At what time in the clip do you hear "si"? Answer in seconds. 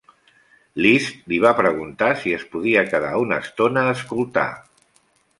2.21-2.33